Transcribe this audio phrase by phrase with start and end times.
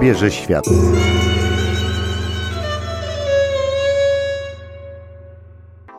[0.00, 0.64] obierze świat.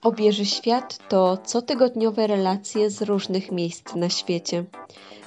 [0.01, 4.63] Obieży Świat to cotygodniowe relacje z różnych miejsc na świecie.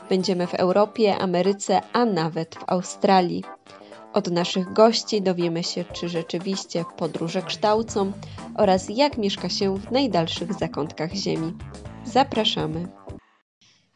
[0.09, 3.45] Będziemy w Europie, Ameryce, a nawet w Australii.
[4.13, 8.13] Od naszych gości dowiemy się, czy rzeczywiście podróże kształcą
[8.57, 11.53] oraz jak mieszka się w najdalszych zakątkach Ziemi.
[12.05, 12.89] Zapraszamy.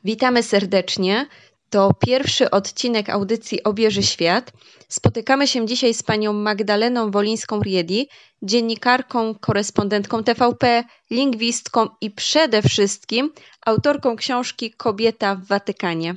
[0.05, 1.27] Witamy serdecznie.
[1.71, 4.53] To pierwszy odcinek audycji Obieży Świat.
[4.89, 8.09] Spotykamy się dzisiaj z panią Magdaleną Wolińską-Riedi,
[8.43, 13.33] dziennikarką, korespondentką TVP, lingwistką i przede wszystkim
[13.67, 16.15] autorką książki Kobieta w Watykanie.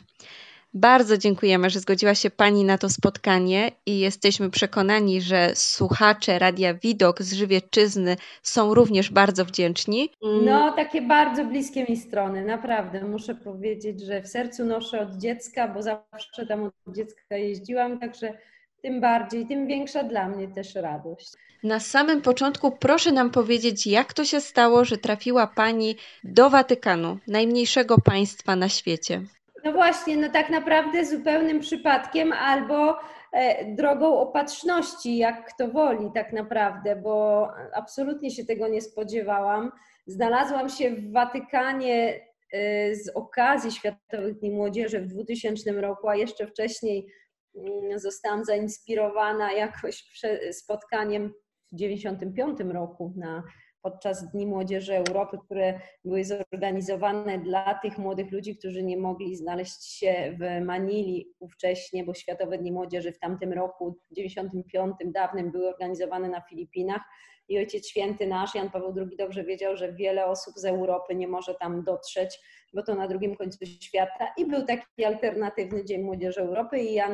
[0.73, 6.73] Bardzo dziękujemy, że zgodziła się Pani na to spotkanie i jesteśmy przekonani, że słuchacze Radia
[6.73, 10.09] Widok z Żywiecczyzny są również bardzo wdzięczni.
[10.43, 13.03] No, takie bardzo bliskie mi strony, naprawdę.
[13.03, 18.37] Muszę powiedzieć, że w sercu noszę od dziecka, bo zawsze tam od dziecka jeździłam, także
[18.81, 21.31] tym bardziej, tym większa dla mnie też radość.
[21.63, 27.17] Na samym początku proszę nam powiedzieć, jak to się stało, że trafiła Pani do Watykanu,
[27.27, 29.21] najmniejszego państwa na świecie.
[29.63, 32.99] No właśnie, no tak naprawdę zupełnym przypadkiem albo
[33.31, 39.71] e, drogą opatrzności, jak kto woli tak naprawdę, bo absolutnie się tego nie spodziewałam.
[40.07, 42.21] Znalazłam się w Watykanie
[42.53, 47.07] e, z okazji Światowych Dni Młodzieży w 2000 roku, a jeszcze wcześniej
[47.55, 50.03] mm, zostałam zainspirowana jakoś
[50.51, 51.33] spotkaniem
[51.71, 53.43] w 1995 roku na
[53.81, 59.83] podczas Dni Młodzieży Europy, które były zorganizowane dla tych młodych ludzi, którzy nie mogli znaleźć
[59.83, 65.69] się w Manili ówcześnie, bo Światowe Dni Młodzieży w tamtym roku, w 95 dawnym, były
[65.69, 67.01] organizowane na Filipinach.
[67.47, 71.27] I Ojciec Święty nasz, Jan Paweł II, dobrze wiedział, że wiele osób z Europy nie
[71.27, 72.39] może tam dotrzeć
[72.73, 77.09] bo to na drugim końcu świata i był taki alternatywny Dzień Młodzieży Europy i ja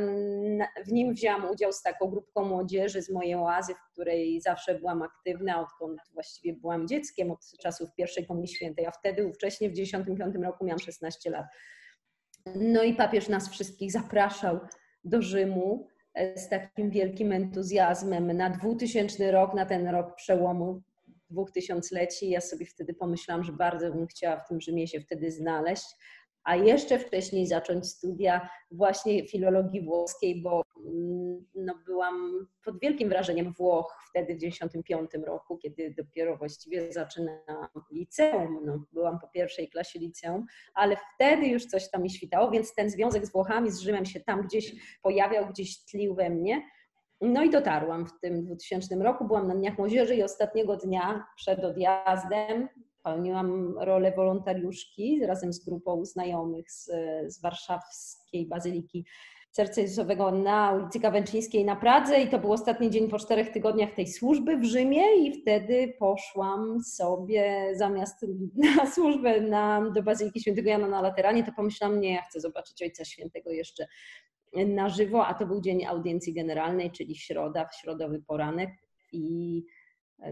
[0.85, 5.01] w nim wzięłam udział z taką grupką młodzieży z mojej oazy, w której zawsze byłam
[5.01, 10.45] aktywna, odkąd właściwie byłam dzieckiem, od czasów pierwszej Komunii Świętej, a wtedy wcześniej w 1995
[10.45, 11.45] roku miałam 16 lat.
[12.55, 14.59] No i papież nas wszystkich zapraszał
[15.03, 15.87] do Rzymu
[16.35, 20.81] z takim wielkim entuzjazmem na 2000 rok, na ten rok przełomu
[21.29, 22.29] dwóch tysiącleci.
[22.29, 25.85] Ja sobie wtedy pomyślałam, że bardzo bym chciała w tym Rzymie się wtedy znaleźć,
[26.47, 33.53] a jeszcze wcześniej zacząć studia właśnie filologii włoskiej, bo mm, no, byłam pod wielkim wrażeniem
[33.53, 38.65] Włoch wtedy w 1995 roku, kiedy dopiero właściwie zaczynałam liceum.
[38.65, 42.89] No, byłam po pierwszej klasie liceum, ale wtedy już coś tam mi świtało, więc ten
[42.89, 46.61] związek z Włochami, z Rzymem się tam gdzieś pojawiał, gdzieś tlił we mnie.
[47.21, 49.25] No i dotarłam w tym 2000 roku.
[49.25, 52.67] Byłam na Dniach Młodzieży i ostatniego dnia przed odjazdem
[53.07, 56.91] pełniłam rolę wolontariuszki razem z grupą znajomych z,
[57.27, 59.05] z warszawskiej Bazyliki
[59.51, 63.91] Serca Jezusowego na ulicy Kawęczyńskiej na Pradze i to był ostatni dzień po czterech tygodniach
[63.91, 68.25] tej służby w Rzymie i wtedy poszłam sobie zamiast
[68.77, 72.81] na służbę na, do Bazyliki Świętego Jana na Lateranie, to pomyślałam, nie, ja chcę zobaczyć
[72.81, 73.87] Ojca Świętego jeszcze
[74.53, 78.69] na żywo, a to był dzień audiencji generalnej, czyli środa, środowy poranek
[79.11, 79.63] i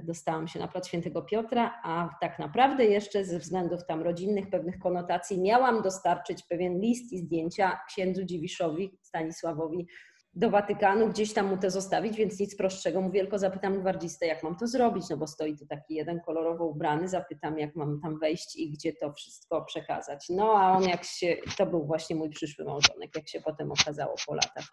[0.03, 4.79] dostałam się na plac Świętego Piotra, a tak naprawdę jeszcze ze względów tam rodzinnych, pewnych
[4.79, 9.87] konotacji miałam dostarczyć pewien list i zdjęcia księdzu Dziwiszowi, Stanisławowi
[10.35, 13.01] do Watykanu, gdzieś tam mu to zostawić, więc nic prostszego.
[13.01, 16.65] Mówię, tylko zapytam gwardzistę, jak mam to zrobić, no bo stoi tu taki jeden kolorowo
[16.65, 20.25] ubrany, zapytam, jak mam tam wejść i gdzie to wszystko przekazać.
[20.29, 24.15] No a on jak się, to był właśnie mój przyszły małżonek, jak się potem okazało
[24.27, 24.65] po latach.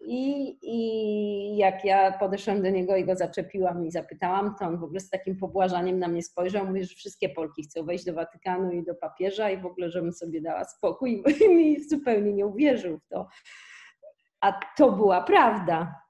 [0.00, 4.84] I, I jak ja podeszłam do niego i go zaczepiłam i zapytałam, to on w
[4.84, 8.72] ogóle z takim pobłażaniem na mnie spojrzał, mówi, że wszystkie Polki chcą wejść do Watykanu
[8.72, 12.98] i do papieża i w ogóle, żebym sobie dała spokój i mi zupełnie nie uwierzył
[12.98, 13.28] w to.
[14.40, 16.06] A to była prawda.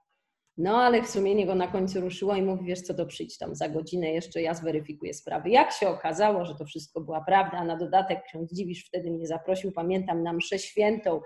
[0.59, 3.55] No ale w sumienie go na końcu ruszyło i mówi, wiesz co, to przyjdź tam
[3.55, 5.51] za godzinę jeszcze, ja zweryfikuję sprawy.
[5.51, 9.27] Jak się okazało, że to wszystko była prawda, a na dodatek ksiądz Dziwisz wtedy mnie
[9.27, 11.21] zaprosił, pamiętam, na mszę świętą,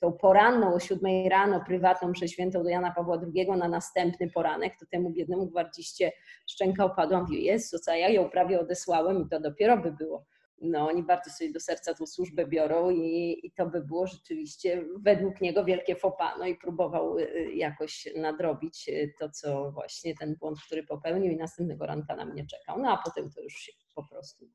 [0.00, 4.74] tą poranną o siódmej rano, prywatną mszę świętą do Jana Pawła II na następny poranek,
[4.80, 6.12] to temu biednemu gwardziście
[6.50, 10.26] szczęka opadła, mówię, Jezu, co ja ją prawie odesłałem i to dopiero by było
[10.62, 14.84] no, oni bardzo sobie do serca tą służbę biorą i, i to by było rzeczywiście
[15.00, 16.34] według niego wielkie fopa.
[16.38, 21.32] No i próbował y, y, jakoś nadrobić y, to, co właśnie ten błąd, który popełnił
[21.32, 22.78] i następnego ranka na mnie czekał.
[22.82, 24.46] No a potem to już się po prostu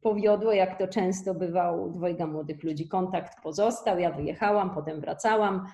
[0.00, 2.88] powiodło, jak to często bywało u dwojga młodych ludzi.
[2.88, 5.66] Kontakt pozostał, ja wyjechałam, potem wracałam,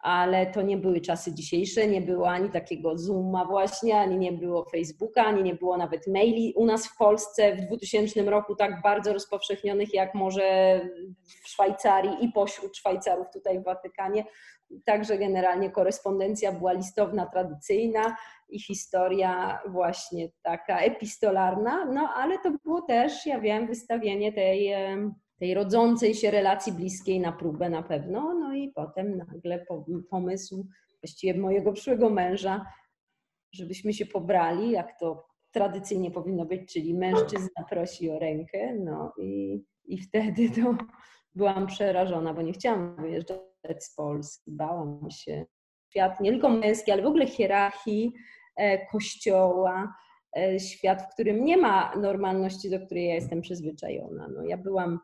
[0.00, 4.64] ale to nie były czasy dzisiejsze, nie było ani takiego Zooma właśnie, ani nie było
[4.64, 9.12] Facebooka, ani nie było nawet maili u nas w Polsce w 2000 roku tak bardzo
[9.12, 10.80] rozpowszechnionych jak może
[11.44, 14.24] w Szwajcarii i pośród Szwajcarów tutaj w Watykanie.
[14.84, 18.16] Także generalnie korespondencja była listowna, tradycyjna
[18.48, 24.74] i historia właśnie taka epistolarna, no ale to było też, ja wiem, wystawienie tej,
[25.40, 29.66] tej rodzącej się relacji bliskiej na próbę na pewno, no i potem nagle
[30.10, 30.66] pomysł
[31.02, 32.66] właściwie mojego przyszłego męża,
[33.54, 39.62] żebyśmy się pobrali, jak to tradycyjnie powinno być, czyli mężczyzna prosi o rękę, no i,
[39.84, 40.74] i wtedy to
[41.34, 43.44] byłam przerażona, bo nie chciałam wyjeżdżać
[43.84, 45.46] z Polski, bałam się.
[45.90, 48.12] Świat nie tylko męski, ale w ogóle hierarchii
[48.56, 49.94] e, kościoła,
[50.36, 54.28] e, świat, w którym nie ma normalności, do której ja jestem przyzwyczajona.
[54.28, 55.00] No, ja byłam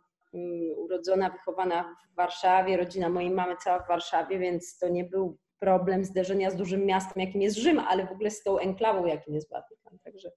[0.76, 6.05] urodzona, wychowana w Warszawie, rodzina mojej mamy cała w Warszawie, więc to nie był problem
[6.05, 9.50] zderzenia z dużym miastem, jakim jest Rzym, ale w ogóle z tą enklawą, jakim jest
[9.50, 9.99] Watykan.
[10.05, 10.31] Także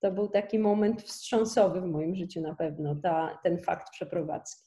[0.00, 4.66] to był taki moment wstrząsowy w moim życiu na pewno, ta, ten fakt przeprowadzki.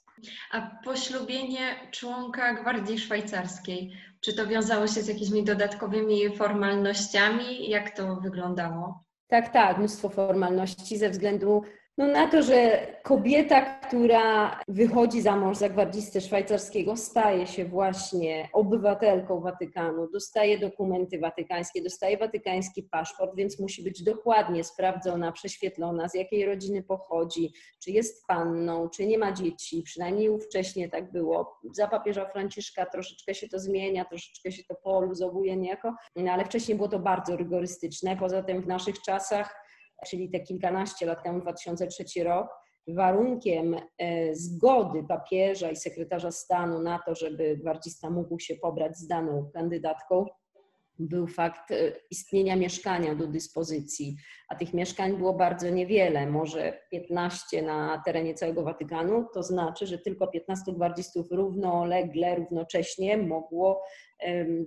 [0.51, 7.69] A poślubienie członka Gwardii Szwajcarskiej, czy to wiązało się z jakimiś dodatkowymi formalnościami?
[7.69, 9.03] Jak to wyglądało?
[9.27, 11.61] Tak, tak, mnóstwo formalności ze względu
[11.99, 18.49] no na to, że kobieta, która wychodzi za mąż za gwardzistę szwajcarskiego, staje się właśnie
[18.53, 26.13] obywatelką Watykanu, dostaje dokumenty watykańskie, dostaje watykański paszport, więc musi być dokładnie sprawdzona, prześwietlona, z
[26.13, 27.53] jakiej rodziny pochodzi,
[27.83, 31.59] czy jest panną, czy nie ma dzieci, przynajmniej ówcześnie tak było.
[31.71, 36.77] Za papieża Franciszka troszeczkę się to zmienia, troszeczkę się to poluzowuje niejako, no ale wcześniej
[36.77, 38.17] było to bardzo rygorystyczne.
[38.17, 39.68] Poza tym w naszych czasach
[40.07, 42.47] czyli te kilkanaście lat temu, 2003 rok,
[42.87, 49.07] warunkiem e, zgody papieża i sekretarza stanu na to, żeby gwardzista mógł się pobrać z
[49.07, 50.25] daną kandydatką,
[50.99, 51.75] był fakt e,
[52.11, 54.15] istnienia mieszkania do dyspozycji,
[54.49, 59.97] a tych mieszkań było bardzo niewiele, może 15 na terenie całego Watykanu, to znaczy, że
[59.97, 63.83] tylko 15 gwardzistów równolegle, równocześnie mogło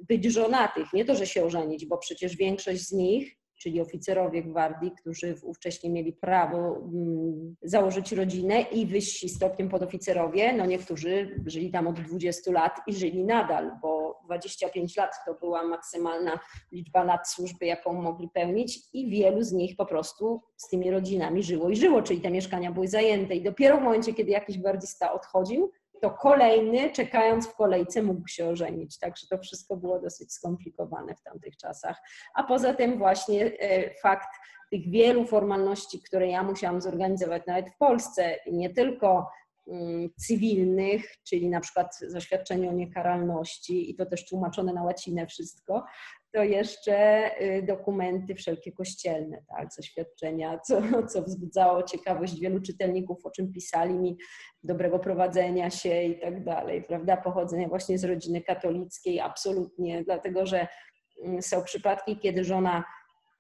[0.09, 0.93] być żonatych.
[0.93, 5.91] Nie to, że się ożenić, bo przecież większość z nich czyli oficerowie gwardii, którzy ówcześnie
[5.91, 10.53] mieli prawo mm, założyć rodzinę i wyjść stopniem podoficerowie.
[10.53, 15.65] No niektórzy żyli tam od 20 lat i żyli nadal, bo 25 lat to była
[15.65, 16.39] maksymalna
[16.73, 21.43] liczba lat służby, jaką mogli pełnić i wielu z nich po prostu z tymi rodzinami
[21.43, 23.35] żyło i żyło, czyli te mieszkania były zajęte.
[23.35, 25.71] I dopiero w momencie, kiedy jakiś gwardzista odchodził,
[26.03, 28.99] to kolejny, czekając w kolejce, mógł się ożenić.
[28.99, 32.03] Także to wszystko było dosyć skomplikowane w tamtych czasach.
[32.35, 34.29] A poza tym właśnie e, fakt
[34.71, 39.31] tych wielu formalności, które ja musiałam zorganizować nawet w Polsce, nie tylko
[39.69, 45.85] mm, cywilnych, czyli na przykład zaświadczenie o niekaralności i to też tłumaczone na łacinę wszystko,
[46.33, 50.83] to jeszcze y, dokumenty wszelkie kościelne, tak, zaświadczenia, co,
[51.13, 54.17] co wzbudzało ciekawość wielu czytelników, o czym pisali mi,
[54.63, 60.69] dobrego prowadzenia się i tak dalej, prawda, pochodzenia właśnie z rodziny katolickiej, absolutnie, dlatego że
[61.25, 62.85] mm, są przypadki, kiedy żona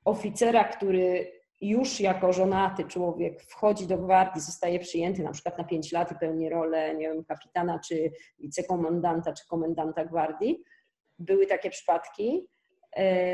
[0.05, 5.93] oficera, który już jako żonaty człowiek wchodzi do gwardii, zostaje przyjęty na przykład na 5
[5.93, 10.65] lat i pełni rolę, nie wiem, kapitana, czy wicekomendanta, czy komendanta gwardii.
[11.19, 12.49] Były takie przypadki,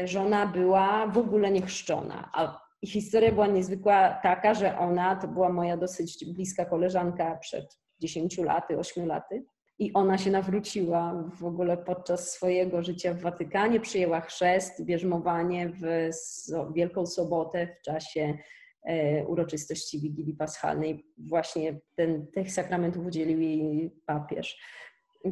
[0.05, 2.31] żona była w ogóle niechrzczona.
[2.35, 8.39] A historia była niezwykła taka, że ona, to była moja dosyć bliska koleżanka przed 10
[8.39, 9.45] laty, 8 laty,
[9.79, 16.13] i ona się nawróciła w ogóle podczas swojego życia w Watykanie, przyjęła chrzest, bierzmowanie w
[16.75, 18.39] Wielką Sobotę w czasie
[18.85, 21.07] e, uroczystości Wigilii Paschalnej.
[21.19, 24.59] Właśnie ten, tych sakramentów udzielił jej papież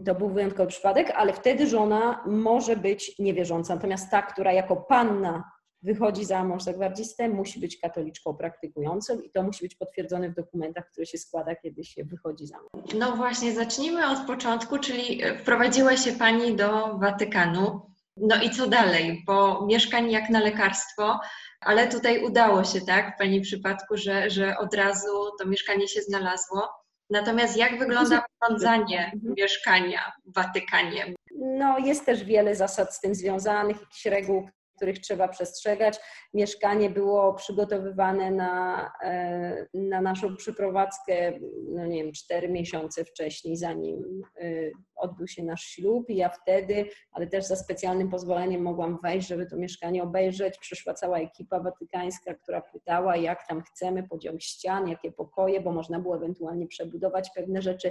[0.06, 3.74] to był wyjątkowy przypadek, ale wtedy żona może być niewierząca.
[3.74, 5.50] Natomiast ta, która jako panna
[5.82, 10.34] wychodzi za mąż za gwardzistę, musi być katoliczką praktykującą i to musi być potwierdzone w
[10.34, 12.94] dokumentach, które się składa, kiedy się wychodzi za mąż.
[12.94, 17.80] No właśnie, zacznijmy od początku, czyli wprowadziła się Pani do Watykanu.
[18.16, 19.22] No i co dalej?
[19.26, 21.20] Bo mieszkań jak na lekarstwo,
[21.60, 26.02] ale tutaj udało się, tak, w Pani przypadku, że, że od razu to mieszkanie się
[26.02, 26.68] znalazło.
[27.10, 31.14] Natomiast jak wygląda urządzanie mieszkania w Watykanie?
[31.38, 35.98] No, jest też wiele zasad z tym związanych, jakichś reguł, których trzeba przestrzegać.
[36.34, 41.32] Mieszkanie było przygotowywane na, e, na naszą przeprowadzkę,
[41.68, 44.50] no nie wiem, cztery miesiące wcześniej, zanim e,
[44.96, 49.46] odbył się nasz ślub i ja wtedy, ale też za specjalnym pozwoleniem mogłam wejść, żeby
[49.46, 50.58] to mieszkanie obejrzeć.
[50.58, 56.00] Przyszła cała ekipa watykańska, która pytała, jak tam chcemy, podział ścian, jakie pokoje, bo można
[56.00, 57.90] było ewentualnie przebudować pewne rzeczy.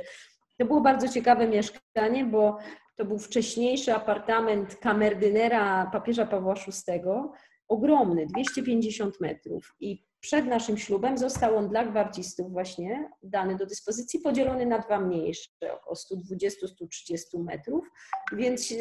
[0.58, 2.58] To było bardzo ciekawe mieszkanie, bo
[2.95, 7.01] to był wcześniejszy apartament kamerdynera papieża Pawła VI,
[7.67, 9.75] ogromny, 250 metrów.
[9.79, 14.99] I przed naszym ślubem został on dla gwardzistów właśnie dany do dyspozycji, podzielony na dwa
[14.99, 17.89] mniejsze, około 120-130 metrów,
[18.33, 18.73] więc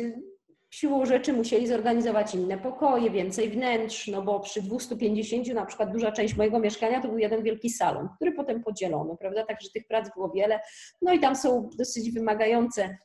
[0.70, 6.12] siłą rzeczy musieli zorganizować inne pokoje, więcej wnętrz, no bo przy 250 na przykład duża
[6.12, 9.44] część mojego mieszkania to był jeden wielki salon, który potem podzielono, prawda?
[9.44, 10.60] Także tych prac było wiele.
[11.02, 12.98] No i tam są dosyć wymagające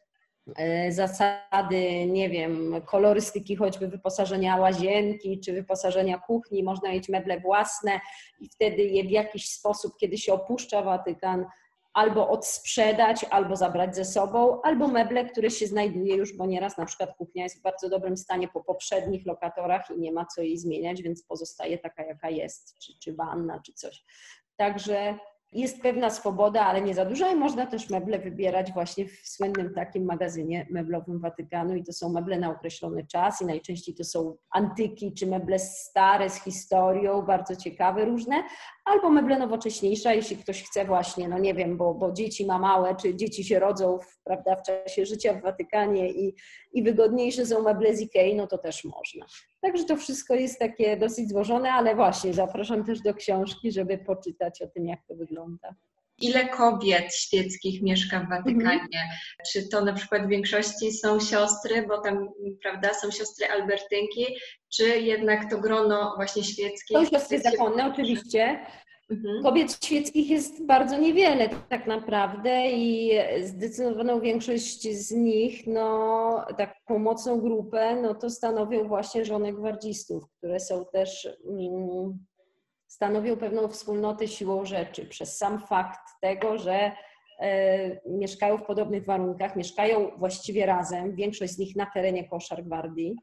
[0.90, 8.00] zasady, nie wiem, kolorystyki, choćby wyposażenia łazienki czy wyposażenia kuchni, można mieć meble własne
[8.40, 11.46] i wtedy je w jakiś sposób, kiedy się opuszcza Watykan,
[11.94, 16.86] albo odsprzedać, albo zabrać ze sobą, albo meble, które się znajduje już, bo nieraz na
[16.86, 20.58] przykład kuchnia jest w bardzo dobrym stanie po poprzednich lokatorach i nie ma co jej
[20.58, 24.04] zmieniać, więc pozostaje taka, jaka jest, czy, czy wanna, czy coś.
[24.56, 25.18] Także
[25.52, 29.74] jest pewna swoboda, ale nie za duża i można też meble wybierać właśnie w słynnym
[29.74, 34.36] takim magazynie meblowym Watykanu i to są meble na określony czas i najczęściej to są
[34.52, 38.44] antyki czy meble stare z historią, bardzo ciekawe różne,
[38.90, 42.96] albo meble nowocześniejsze, jeśli ktoś chce właśnie, no nie wiem, bo, bo dzieci ma małe,
[42.96, 46.36] czy dzieci się rodzą w, prawda, w czasie życia w Watykanie i,
[46.74, 49.26] i wygodniejsze są meble z Ikei, no to też można.
[49.62, 54.62] Także to wszystko jest takie dosyć złożone, ale właśnie zapraszam też do książki, żeby poczytać
[54.62, 55.76] o tym, jak to wygląda.
[56.22, 58.80] Ile kobiet świeckich mieszka w Watykanie?
[58.82, 59.10] Mhm.
[59.52, 62.30] Czy to na przykład w większości są siostry, bo tam,
[62.62, 64.26] prawda, są siostry Albertynki,
[64.70, 66.98] czy jednak to grono właśnie świeckich?
[66.98, 68.60] Są siostry zakonne, oczywiście.
[69.10, 69.44] Mhm.
[69.44, 73.12] Kobiet świeckich jest bardzo niewiele tak naprawdę i
[73.44, 80.60] zdecydowaną większość z nich, no taką mocną grupę, no to stanowią właśnie żony gwardzistów, które
[80.60, 82.26] są też, mm,
[83.00, 85.06] stanowią pewną wspólnotę siłą rzeczy.
[85.06, 86.92] Przez sam fakt tego, że
[87.40, 93.16] e, mieszkają w podobnych warunkach, mieszkają właściwie razem, większość z nich na terenie koszar gwardii.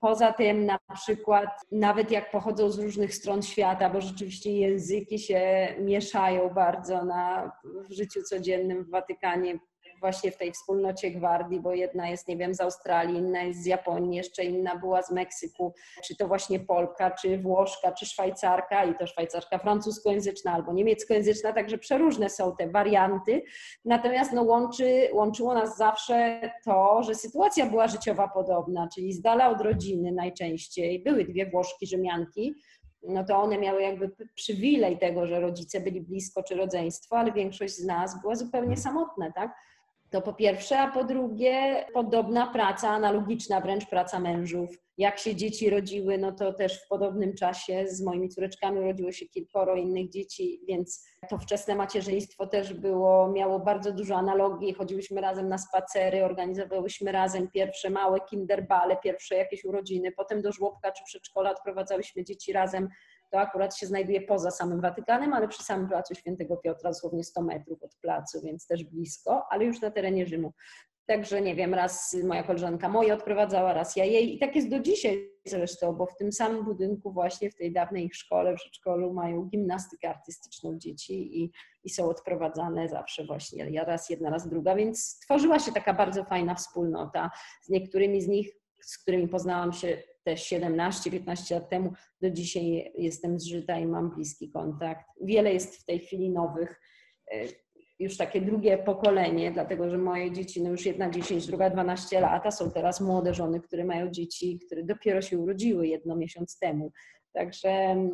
[0.00, 5.68] Poza tym na przykład nawet jak pochodzą z różnych stron świata, bo rzeczywiście języki się
[5.78, 7.52] mieszają bardzo na,
[7.88, 9.58] w życiu codziennym w Watykanie,
[10.04, 13.66] właśnie w tej wspólnocie gwardii, bo jedna jest, nie wiem, z Australii, inna jest z
[13.66, 18.94] Japonii, jeszcze inna była z Meksyku, czy to właśnie Polka, czy Włoszka, czy Szwajcarka i
[18.94, 23.42] to Szwajcarka francuskojęzyczna albo niemieckojęzyczna, także przeróżne są te warianty.
[23.84, 29.48] Natomiast no, łączy, łączyło nas zawsze to, że sytuacja była życiowa podobna, czyli z dala
[29.48, 31.02] od rodziny najczęściej.
[31.02, 32.54] Były dwie Włoszki, Rzymianki,
[33.08, 37.74] no to one miały jakby przywilej tego, że rodzice byli blisko czy rodzeństwo, ale większość
[37.74, 39.54] z nas była zupełnie samotna, tak?
[40.14, 44.70] To po pierwsze, a po drugie, podobna praca, analogiczna wręcz praca mężów.
[44.98, 49.26] Jak się dzieci rodziły, no to też w podobnym czasie z moimi córeczkami urodziło się
[49.26, 54.74] kilkoro innych dzieci, więc to wczesne macierzyństwo też było, miało bardzo dużo analogii.
[54.74, 60.92] Chodziłyśmy razem na spacery, organizowałyśmy razem pierwsze małe kinderbale, pierwsze jakieś urodziny, potem do żłobka
[60.92, 62.88] czy przedszkola odprowadzałyśmy dzieci razem
[63.34, 67.42] to akurat się znajduje poza samym Watykanem, ale przy samym placu Świętego Piotra, dosłownie 100
[67.42, 70.52] metrów od placu, więc też blisko, ale już na terenie Rzymu.
[71.06, 74.80] Także nie wiem, raz moja koleżanka moje odprowadzała, raz ja jej i tak jest do
[74.80, 79.42] dzisiaj zresztą, bo w tym samym budynku właśnie w tej dawnej szkole, w przedszkolu mają
[79.42, 81.52] gimnastykę artystyczną dzieci i,
[81.84, 86.54] i są odprowadzane zawsze właśnie raz jedna, raz druga, więc tworzyła się taka bardzo fajna
[86.54, 87.30] wspólnota.
[87.62, 93.40] Z niektórymi z nich, z którymi poznałam się te 17-15 lat temu, do dzisiaj jestem
[93.40, 95.06] zżyta i mam bliski kontakt.
[95.20, 96.80] Wiele jest w tej chwili nowych,
[97.32, 97.44] e,
[97.98, 102.46] już takie drugie pokolenie, dlatego że moje dzieci, no już jedna 10, druga 12 lat,
[102.46, 106.92] a są teraz młode żony, które mają dzieci, które dopiero się urodziły jedno miesiąc temu.
[107.32, 108.10] Także mm,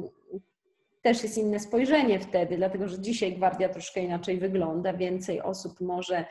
[1.03, 6.25] też jest inne spojrzenie wtedy, dlatego że dzisiaj gwardia troszkę inaczej wygląda, więcej osób może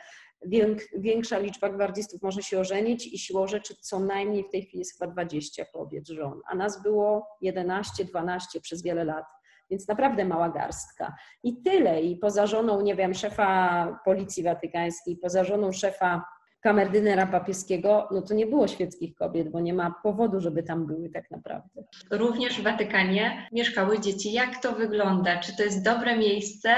[0.96, 4.98] większa liczba gwardzistów może się ożenić i siłą rzeczy co najmniej w tej chwili jest
[4.98, 9.24] chyba 20 kobiet żon, a nas było 11, 12 przez wiele lat.
[9.70, 11.14] Więc naprawdę mała garstka.
[11.42, 12.02] I tyle.
[12.02, 16.24] I poza żoną, nie wiem, szefa Policji Watykańskiej, poza żoną szefa
[16.60, 21.10] kamerdynera papieskiego, no to nie było świeckich kobiet, bo nie ma powodu, żeby tam były
[21.10, 21.84] tak naprawdę.
[22.10, 24.32] Również w Watykanie mieszkały dzieci.
[24.32, 25.38] Jak to wygląda?
[25.38, 26.74] Czy to jest dobre miejsce?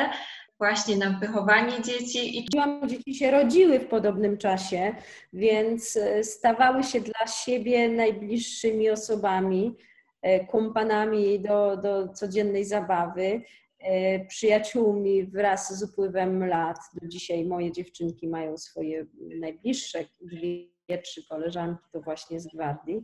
[0.62, 2.38] Właśnie na wychowanie dzieci.
[2.38, 2.47] I
[2.87, 4.95] dzieci się rodziły w podobnym czasie,
[5.33, 9.76] więc e, stawały się dla siebie najbliższymi osobami,
[10.23, 13.42] e, kumpanami do, do codziennej zabawy,
[13.81, 16.78] e, przyjaciółmi wraz z upływem lat.
[17.02, 19.07] Do dzisiaj moje dziewczynki mają swoje
[19.40, 20.69] najbliższe dwie,
[21.02, 23.02] trzy koleżanki, to właśnie z gwardii.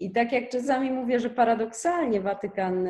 [0.00, 2.88] I tak jak czasami mówię, że paradoksalnie Watykan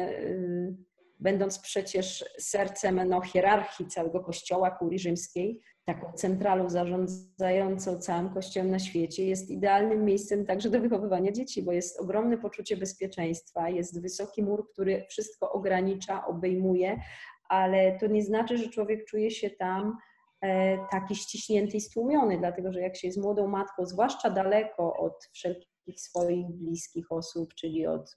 [1.19, 8.79] będąc przecież sercem no, hierarchii całego Kościoła, kurii rzymskiej, taką centralą zarządzającą całym Kościołem na
[8.79, 14.43] świecie, jest idealnym miejscem także do wychowywania dzieci, bo jest ogromne poczucie bezpieczeństwa, jest wysoki
[14.43, 17.01] mur, który wszystko ogranicza, obejmuje,
[17.49, 19.97] ale to nie znaczy, że człowiek czuje się tam
[20.41, 25.29] e, taki ściśnięty i stłumiony, dlatego że jak się jest młodą matką, zwłaszcza daleko od
[25.33, 28.15] wszelkich wszystkich swoich bliskich osób, czyli od,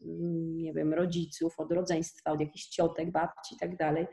[0.55, 4.07] nie wiem, rodziców, od rodzeństwa, od jakichś ciotek, babci i tak dalej,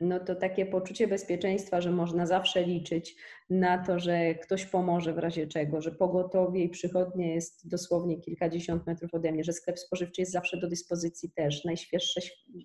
[0.00, 3.16] no to takie poczucie bezpieczeństwa, że można zawsze liczyć
[3.50, 8.86] na to, że ktoś pomoże w razie czego, że pogotowie i przychodnie jest dosłownie kilkadziesiąt
[8.86, 11.64] metrów ode mnie, że sklep spożywczy jest zawsze do dyspozycji też.
[11.64, 12.20] Najświeższe,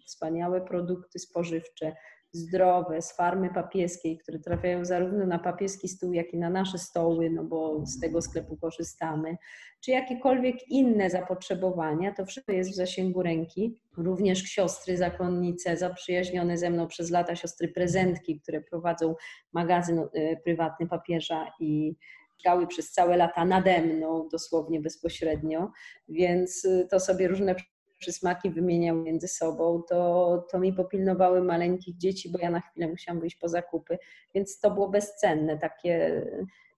[0.05, 1.95] wspaniałe produkty spożywcze,
[2.31, 7.29] zdrowe, z farmy papieskiej, które trafiają zarówno na papieski stół, jak i na nasze stoły,
[7.29, 9.37] no bo z tego sklepu korzystamy,
[9.81, 13.81] czy jakiekolwiek inne zapotrzebowania, to wszystko jest w zasięgu ręki.
[13.97, 19.15] Również siostry zakonnice, zaprzyjaźnione ze mną przez lata siostry prezentki, które prowadzą
[19.53, 21.95] magazyn e, prywatny papieża i
[22.37, 25.71] mieszkały przez całe lata nade mną, dosłownie bezpośrednio,
[26.09, 27.55] więc e, to sobie różne
[27.97, 33.19] przysmaki wymieniał między sobą, to, to mi popilnowały maleńkich dzieci, bo ja na chwilę musiałam
[33.19, 33.97] wyjść po zakupy,
[34.35, 36.21] więc to było bezcenne, takie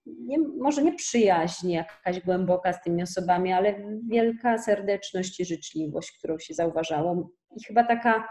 [0.05, 3.75] nie, może nie przyjaźń jakaś głęboka z tymi osobami, ale
[4.09, 7.29] wielka serdeczność i życzliwość, którą się zauważało.
[7.55, 8.27] I chyba taka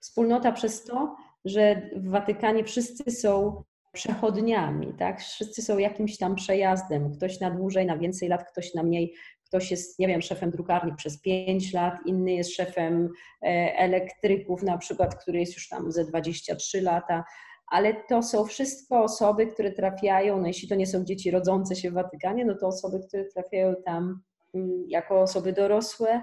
[0.00, 5.20] wspólnota przez to, że w Watykanie wszyscy są przechodniami, tak?
[5.20, 7.12] Wszyscy są jakimś tam przejazdem.
[7.12, 9.14] Ktoś na dłużej, na więcej lat, ktoś na mniej
[9.50, 13.08] ktoś jest, nie wiem, szefem drukarni przez 5 lat, inny jest szefem
[13.42, 17.24] e, elektryków na przykład, który jest już tam ze 23 lata,
[17.66, 21.90] ale to są wszystko osoby, które trafiają, no jeśli to nie są dzieci rodzące się
[21.90, 24.20] w Watykanie, no to osoby, które trafiają tam
[24.54, 26.22] mm, jako osoby dorosłe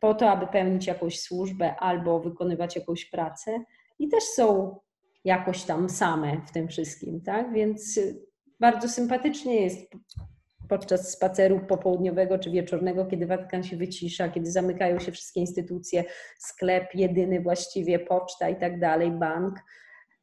[0.00, 3.64] po to, aby pełnić jakąś służbę albo wykonywać jakąś pracę
[3.98, 4.76] i też są
[5.24, 7.52] jakoś tam same w tym wszystkim, tak?
[7.52, 8.00] Więc
[8.60, 9.90] bardzo sympatycznie jest
[10.70, 16.04] podczas spaceru popołudniowego czy wieczornego, kiedy Watykan się wycisza, kiedy zamykają się wszystkie instytucje,
[16.38, 19.54] sklep jedyny właściwie, poczta i tak dalej, bank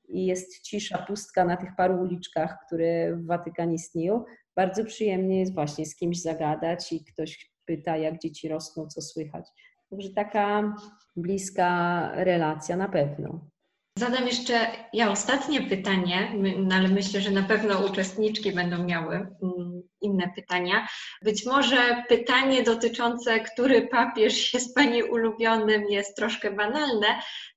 [0.07, 4.23] i jest cisza, pustka na tych paru uliczkach, które w Watykanie istnieją.
[4.55, 9.49] Bardzo przyjemnie jest właśnie z kimś zagadać i ktoś pyta, jak dzieci rosną, co słychać.
[9.89, 10.75] Także taka
[11.15, 13.49] bliska relacja na pewno.
[13.97, 14.53] Zadam jeszcze
[14.93, 20.87] ja ostatnie pytanie, no ale myślę, że na pewno uczestniczki będą miały mm, inne pytania.
[21.21, 27.07] Być może pytanie dotyczące, który papież jest Pani ulubionym, jest troszkę banalne,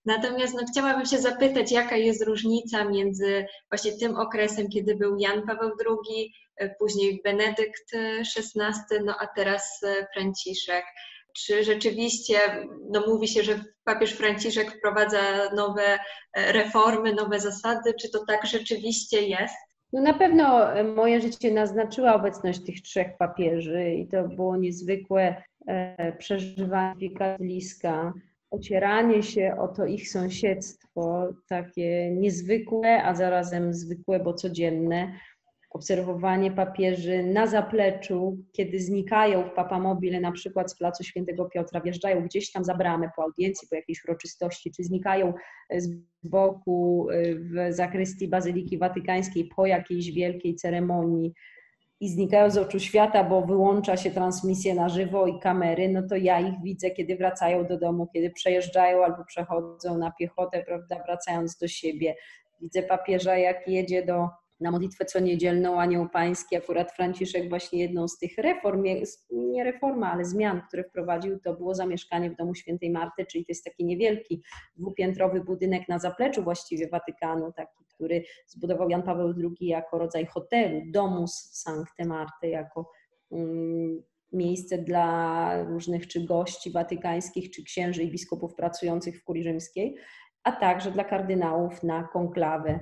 [0.04, 5.46] natomiast no, chciałabym się zapytać, jaka jest różnica między właśnie tym okresem, kiedy był Jan
[5.46, 6.32] Paweł II,
[6.78, 7.94] później Benedykt
[8.36, 9.80] XVI, no a teraz
[10.14, 10.84] Franciszek.
[11.36, 12.38] Czy rzeczywiście,
[12.90, 15.98] no mówi się, że papież Franciszek wprowadza nowe
[16.32, 19.69] e, reformy, nowe zasady, czy to tak rzeczywiście jest?
[19.92, 26.12] No na pewno moje życie naznaczyła obecność tych trzech papieży i to było niezwykłe e,
[26.12, 28.12] przeżywanie katoliska,
[28.50, 35.12] ocieranie się o to ich sąsiedztwo, takie niezwykłe, a zarazem zwykłe, bo codzienne
[35.70, 42.24] obserwowanie papieży na zapleczu, kiedy znikają w papamobile, na przykład z Placu Świętego Piotra, wjeżdżają
[42.24, 45.34] gdzieś tam za bramę po audiencji, po jakiejś uroczystości, czy znikają
[45.76, 45.88] z
[46.22, 51.34] boku y, w zakrystii Bazyliki Watykańskiej po jakiejś wielkiej ceremonii
[52.00, 56.16] i znikają z oczu świata, bo wyłącza się transmisję na żywo i kamery, no to
[56.16, 61.56] ja ich widzę, kiedy wracają do domu, kiedy przejeżdżają albo przechodzą na piechotę, prawda, wracając
[61.56, 62.14] do siebie.
[62.60, 64.28] Widzę papieża, jak jedzie do
[64.60, 68.84] na modlitwę co niedzielną Anioł Pański, akurat Franciszek właśnie jedną z tych reform,
[69.30, 73.50] nie reforma, ale zmian, które wprowadził, to było zamieszkanie w domu świętej Marty, czyli to
[73.50, 74.42] jest taki niewielki
[74.76, 80.82] dwupiętrowy budynek na zapleczu właściwie Watykanu, taki, który zbudował Jan Paweł II jako rodzaj hotelu,
[80.86, 82.90] domus Sancte Marty, jako
[83.30, 89.96] um, miejsce dla różnych czy gości watykańskich, czy księży i biskupów pracujących w kurii rzymskiej,
[90.42, 92.80] a także dla kardynałów na konklawę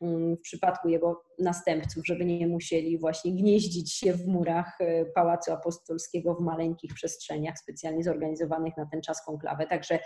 [0.00, 6.34] w przypadku jego następców, żeby nie musieli właśnie gnieździć się w murach e, Pałacu Apostolskiego
[6.34, 9.66] w maleńkich przestrzeniach specjalnie zorganizowanych na ten czas konklawę.
[9.66, 9.98] Także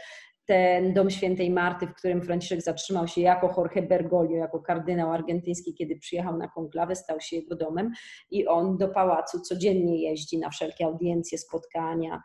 [0.46, 5.74] ten dom świętej Marty, w którym Franciszek zatrzymał się jako Jorge Bergoglio, jako kardynał argentyński,
[5.74, 7.92] kiedy przyjechał na konklawę, stał się jego domem
[8.30, 12.22] i on do pałacu codziennie jeździ na wszelkie audiencje, spotkania,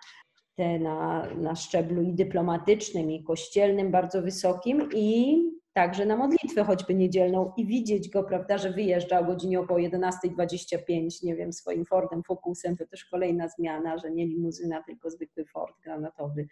[0.55, 5.37] te na, na szczeblu i dyplomatycznym, i kościelnym bardzo wysokim i
[5.77, 11.23] także na modlitwę choćby niedzielną i widzieć go, prawda, że wyjeżdża o godzinie około 11.25,
[11.23, 15.75] nie wiem, swoim Fordem Focusem, to też kolejna zmiana, że nie limuzyna, tylko zwykły Ford
[15.83, 16.47] granatowy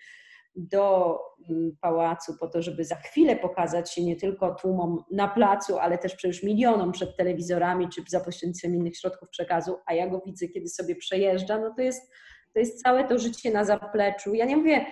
[0.56, 5.78] do mm, pałacu po to, żeby za chwilę pokazać się nie tylko tłumom na placu,
[5.78, 10.22] ale też przecież milionom przed telewizorami czy za pośrednictwem innych środków przekazu, a ja go
[10.26, 12.12] widzę, kiedy sobie przejeżdża, no to jest,
[12.54, 14.34] to jest całe to życie na zapleczu.
[14.34, 14.86] Ja nie mówię,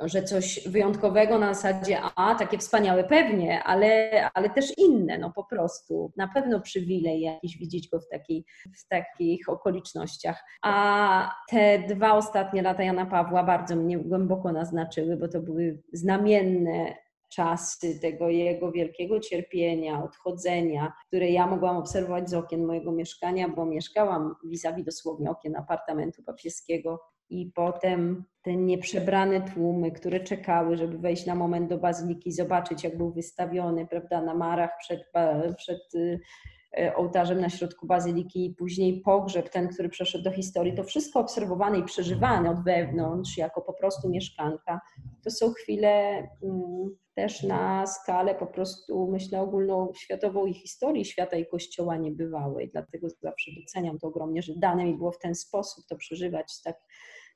[0.00, 5.44] że coś wyjątkowego na zasadzie, a takie wspaniałe pewnie, ale, ale też inne, no po
[5.44, 6.12] prostu.
[6.16, 8.44] Na pewno przywilej jakiś widzieć go w, takiej,
[8.78, 10.44] w takich okolicznościach.
[10.62, 16.94] A te dwa ostatnie lata Jana Pawła bardzo mnie głęboko naznaczyły, bo to były znamienne
[17.34, 23.66] czasy tego jego wielkiego cierpienia, odchodzenia, które ja mogłam obserwować z okien mojego mieszkania, bo
[23.66, 27.00] mieszkałam vis-a-vis dosłownie okien apartamentu papieskiego
[27.32, 32.96] i potem te nieprzebrane tłumy, które czekały, żeby wejść na moment do bazyliki zobaczyć, jak
[32.96, 35.02] był wystawiony, prawda, na marach przed,
[35.56, 36.20] przed y,
[36.78, 41.20] e, ołtarzem na środku bazyliki i później pogrzeb, ten, który przeszedł do historii, to wszystko
[41.20, 44.80] obserwowane i przeżywane od wewnątrz, jako po prostu mieszkanka,
[45.24, 51.46] to są chwile mm, też na skalę po prostu, myślę, ogólnoświatową i historii świata i
[51.46, 52.70] Kościoła niebywałej.
[52.72, 56.76] Dlatego zawsze doceniam to ogromnie, że dane mi było w ten sposób to przeżywać tak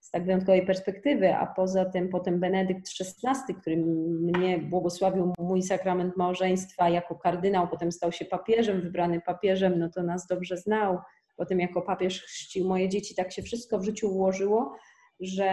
[0.01, 3.77] z tak wyjątkowej perspektywy, a poza tym potem Benedykt XVI, który
[4.21, 10.03] mnie błogosławił mój sakrament małżeństwa jako kardynał, potem stał się papieżem, wybrany papieżem, no to
[10.03, 10.99] nas dobrze znał.
[11.37, 14.77] Potem jako papież chrzcił moje dzieci, tak się wszystko w życiu ułożyło,
[15.21, 15.53] że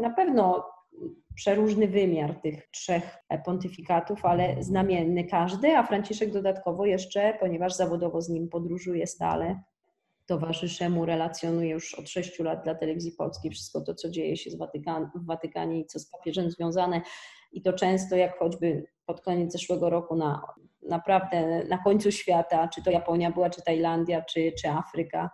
[0.00, 0.64] na pewno
[1.34, 8.28] przeróżny wymiar tych trzech pontyfikatów, ale znamienny każdy, a Franciszek dodatkowo jeszcze, ponieważ zawodowo z
[8.28, 9.60] nim podróżuje stale,
[10.32, 14.56] towarzyszę mu, relacjonuję już od sześciu lat dla telewizji polskiej wszystko to, co dzieje się
[14.56, 17.00] Watykan w Watykanie i co z papieżem związane.
[17.52, 20.42] I to często, jak choćby pod koniec zeszłego roku, na,
[20.82, 25.30] naprawdę na końcu świata, czy to Japonia była, czy Tajlandia, czy, czy Afryka,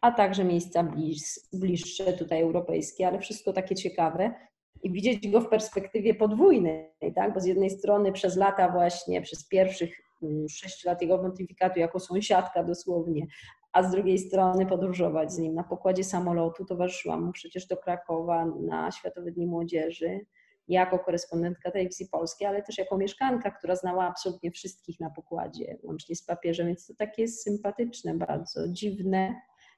[0.00, 1.20] a także miejsca bliż,
[1.52, 4.34] bliższe, tutaj europejskie, ale wszystko takie ciekawe.
[4.82, 7.34] I widzieć go w perspektywie podwójnej, tak?
[7.34, 12.00] bo z jednej strony przez lata właśnie, przez pierwszych mm, sześć lat jego pontyfikatu jako
[12.00, 13.26] sąsiadka dosłownie,
[13.72, 15.54] a z drugiej strony podróżować z nim.
[15.54, 20.20] Na pokładzie samolotu towarzyszyłam mu przecież do Krakowa na Światowe Dni Młodzieży
[20.68, 26.16] jako korespondentka telewizji polskiej, ale też jako mieszkanka, która znała absolutnie wszystkich na pokładzie, łącznie
[26.16, 29.34] z papieżem, więc to takie sympatyczne bardzo, dziwne,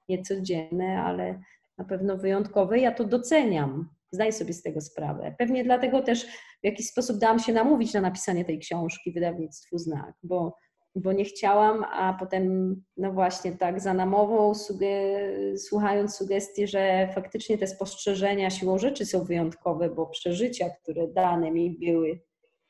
[0.09, 1.41] niecodzienne, ale
[1.79, 2.79] na pewno wyjątkowe.
[2.79, 5.35] Ja to doceniam, zdaję sobie z tego sprawę.
[5.39, 10.15] Pewnie dlatego też w jakiś sposób dałam się namówić na napisanie tej książki wydawnictwu Znak,
[10.23, 10.57] bo
[10.97, 17.59] bo nie chciałam, a potem, no właśnie, tak za namową, suge- słuchając sugestii, że faktycznie
[17.59, 22.21] te spostrzeżenia siłą rzeczy są wyjątkowe, bo przeżycia, które dane mi były,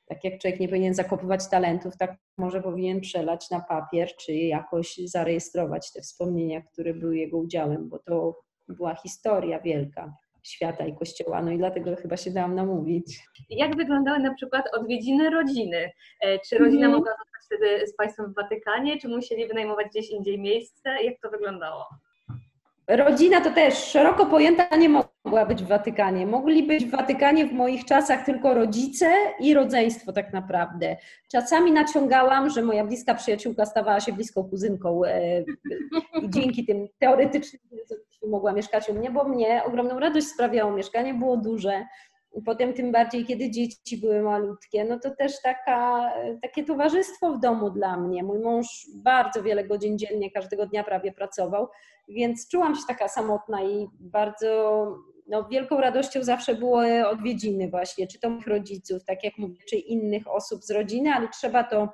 [0.07, 4.97] tak jak człowiek nie powinien zakopywać talentów, tak może powinien przelać na papier, czy jakoś
[5.05, 11.43] zarejestrować te wspomnienia, które były jego udziałem, bo to była historia wielka świata i kościoła,
[11.43, 13.21] no i dlatego chyba się dałam namówić.
[13.51, 15.91] Jak wyglądały na przykład odwiedziny rodziny?
[16.21, 16.93] E, czy rodzina mm.
[16.93, 17.13] mogła
[17.44, 21.02] wtedy z Państwem w Watykanie, czy musieli wynajmować gdzieś indziej miejsce?
[21.02, 21.85] Jak to wyglądało?
[22.88, 26.26] Rodzina to też szeroko pojęta nie mogła być w Watykanie.
[26.26, 29.07] Mogli być w Watykanie w moich czasach tylko rodzice
[29.40, 30.96] i rodzeństwo tak naprawdę.
[31.33, 35.40] Czasami naciągałam, że moja bliska przyjaciółka stawała się bliską kuzynką e,
[36.22, 37.62] i dzięki tym teoretycznym
[38.26, 40.72] mogła mieszkać u mnie, bo mnie ogromną radość sprawiało.
[40.72, 41.85] Mieszkanie było duże.
[42.44, 46.11] Potem tym bardziej, kiedy dzieci były malutkie, no to też taka,
[46.42, 48.23] takie towarzystwo w domu dla mnie.
[48.23, 51.68] Mój mąż bardzo wiele godzin dziennie, każdego dnia prawie pracował,
[52.09, 54.87] więc czułam się taka samotna i bardzo
[55.27, 59.77] no, wielką radością zawsze było odwiedziny właśnie, czy to moich rodziców, tak jak mówię, czy
[59.77, 61.88] innych osób z rodziny, ale trzeba to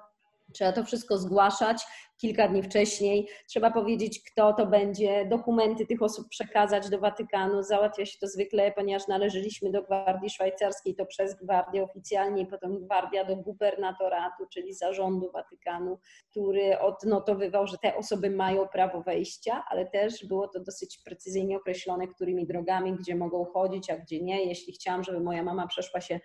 [0.52, 1.86] Trzeba to wszystko zgłaszać
[2.20, 3.28] kilka dni wcześniej.
[3.48, 7.62] Trzeba powiedzieć, kto to będzie, dokumenty tych osób przekazać do Watykanu.
[7.62, 13.24] Załatwia się to zwykle, ponieważ należeliśmy do Gwardii Szwajcarskiej, to przez Gwardię oficjalnie potem Gwardia
[13.24, 15.98] do gubernatoratu, czyli zarządu Watykanu,
[16.30, 22.08] który odnotowywał, że te osoby mają prawo wejścia, ale też było to dosyć precyzyjnie określone,
[22.08, 24.44] którymi drogami, gdzie mogą chodzić, a gdzie nie.
[24.44, 26.20] Jeśli chciałam, żeby moja mama przeszła się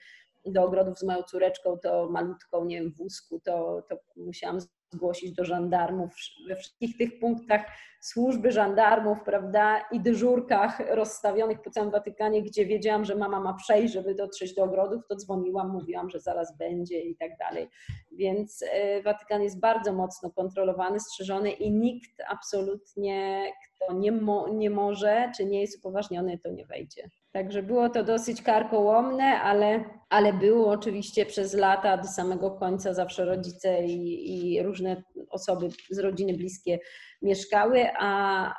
[0.46, 4.60] do ogrodów z moją córeczką, to malutką, nie wiem, wózku, to, to musiałam
[4.94, 6.16] zgłosić do żandarmów
[6.48, 7.66] we wszystkich tych punktach
[8.06, 13.94] służby żandarmów, prawda, i dyżurkach rozstawionych po całym Watykanie, gdzie wiedziałam, że mama ma przejść,
[13.94, 17.70] żeby dotrzeć do ogrodów, to dzwoniłam, mówiłam, że zaraz będzie i tak dalej.
[18.12, 24.70] Więc e, Watykan jest bardzo mocno kontrolowany, strzeżony i nikt absolutnie, kto nie, mo nie
[24.70, 27.10] może, czy nie jest upoważniony, to nie wejdzie.
[27.32, 33.26] Także było to dosyć karkołomne, ale, ale było oczywiście przez lata do samego końca zawsze
[33.26, 36.80] rodzice i, i różne osoby z rodziny bliskie
[37.26, 38.54] mieszkały, a,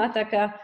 [0.00, 0.58] a taka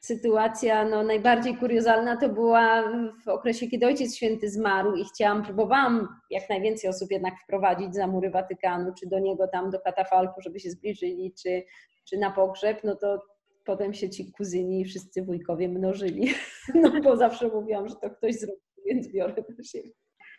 [0.00, 2.84] sytuacja no, najbardziej kuriozalna to była
[3.24, 8.06] w okresie, kiedy Ojciec Święty zmarł i chciałam, próbowałam jak najwięcej osób jednak wprowadzić za
[8.06, 11.62] mury Watykanu, czy do niego tam, do katafalku, żeby się zbliżyli, czy,
[12.08, 13.22] czy na pogrzeb, no to
[13.64, 16.30] potem się ci kuzyni i wszyscy wujkowie mnożyli,
[16.82, 19.90] no bo zawsze mówiłam, że to ktoś zrobił więc biorę do siebie.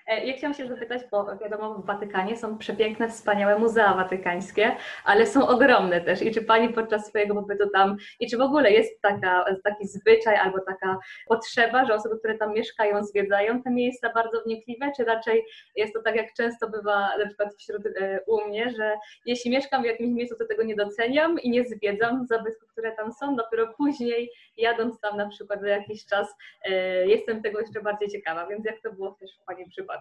[0.10, 5.26] E, ja chciałam się zapytać, bo wiadomo, w Watykanie są przepiękne, wspaniałe muzea watykańskie, ale
[5.26, 6.22] są ogromne też.
[6.22, 10.36] I czy Pani podczas swojego pobytu tam, i czy w ogóle jest taka, taki zwyczaj
[10.36, 15.46] albo taka potrzeba, że osoby, które tam mieszkają, zwiedzają te miejsca bardzo wnikliwe, czy raczej
[15.76, 19.82] jest to tak, jak często bywa na przykład wśród e, u mnie, że jeśli mieszkam
[19.82, 23.74] w jakimś miejscu, to tego nie doceniam i nie zwiedzam zabytków, które tam są, dopiero
[23.78, 26.72] później jadąc tam na przykład za jakiś czas, e,
[27.08, 29.99] jestem tego jeszcze bardziej ciekawa, więc jak to było też w Pani przypadku?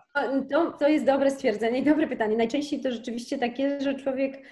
[0.50, 2.37] To, to jest dobre stwierdzenie i dobre pytanie.
[2.37, 4.42] Najczęściej to rzeczywiście takie, że człowiek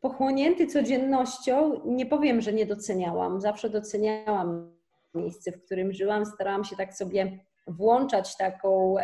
[0.00, 4.76] pochłonięty codziennością, nie powiem, że nie doceniałam, zawsze doceniałam
[5.14, 8.94] miejsce, w którym żyłam, starałam się tak sobie włączać taką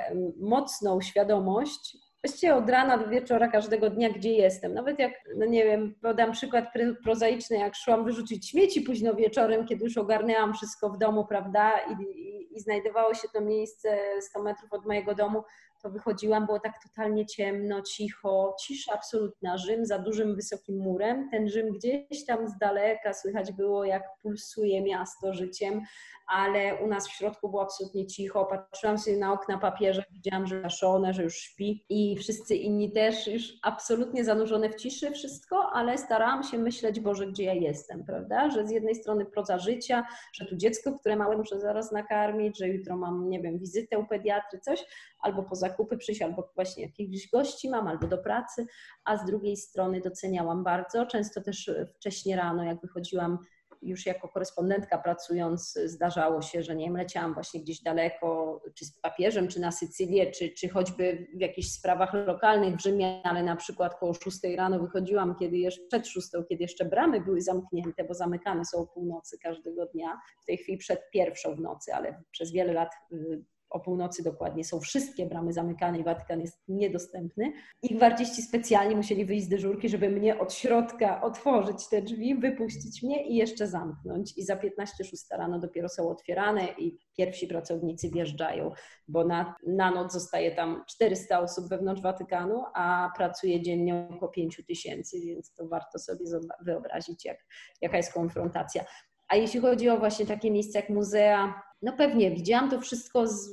[0.41, 4.75] mocną świadomość, właściwie od rana do wieczora każdego dnia, gdzie jestem.
[4.75, 6.65] Nawet jak, no nie wiem, podam przykład
[7.05, 12.03] prozaiczny, jak szłam wyrzucić śmieci późno wieczorem, kiedy już ogarnęłam wszystko w domu, prawda, i,
[12.03, 15.43] i, i znajdowało się to miejsce 100 metrów od mojego domu,
[15.83, 21.29] to wychodziłam, było tak totalnie ciemno, cicho, cisza absolutna, Rzym za dużym, wysokim murem.
[21.31, 25.81] Ten Rzym gdzieś tam z daleka słychać było, jak pulsuje miasto życiem,
[26.27, 28.47] ale u nas w środku było absolutnie cicho.
[28.47, 33.27] Patrzyłam sobie na okna papieża, widziałam, że zaszone, że już śpi i wszyscy inni też
[33.27, 38.51] już absolutnie zanurzone w ciszy wszystko, ale starałam się myśleć, Boże, gdzie ja jestem, prawda?
[38.51, 42.69] Że z jednej strony proza życia, że tu dziecko, które małe muszę zaraz nakarmić, że
[42.69, 44.85] jutro mam, nie wiem, wizytę u pediatry, coś,
[45.23, 48.67] albo po zakupy przyjść, albo właśnie jakichś gości mam, albo do pracy,
[49.05, 53.39] a z drugiej strony doceniałam bardzo, często też wcześnie rano, jak wychodziłam
[53.83, 59.01] już jako korespondentka pracując, zdarzało się, że nie wiem, leciałam właśnie gdzieś daleko, czy z
[59.01, 63.57] papieżem, czy na Sycylię, czy, czy choćby w jakichś sprawach lokalnych w Rzymie, ale na
[63.57, 68.15] przykład koło 6 rano wychodziłam, kiedy jeszcze przed 6, kiedy jeszcze bramy były zamknięte, bo
[68.15, 72.53] zamykane są o północy każdego dnia, w tej chwili przed pierwszą w nocy, ale przez
[72.53, 77.53] wiele lat y, o północy dokładnie są wszystkie bramy zamykane i Watykan jest niedostępny.
[77.83, 83.03] I gwardziści specjalnie musieli wyjść z dyżurki, żeby mnie od środka otworzyć te drzwi, wypuścić
[83.03, 84.39] mnie i jeszcze zamknąć.
[84.39, 88.71] I za 15.06 rano dopiero są otwierane i pierwsi pracownicy wjeżdżają,
[89.09, 94.63] bo na, na noc zostaje tam 400 osób wewnątrz Watykanu, a pracuje dziennie około 5
[94.67, 96.25] tysięcy, więc to warto sobie
[96.65, 97.39] wyobrazić, jak,
[97.81, 98.85] jaka jest konfrontacja.
[99.29, 103.51] A jeśli chodzi o właśnie takie miejsca jak muzea, no pewnie widziałam to wszystko z,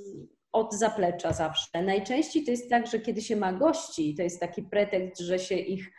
[0.52, 1.84] od zaplecza zawsze.
[1.84, 5.56] Najczęściej to jest tak, że kiedy się ma gości, to jest taki pretekst, że się
[5.56, 5.92] ich